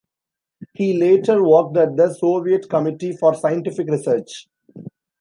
[0.73, 4.47] He later worked at the Soviet Committee for Scientific Research.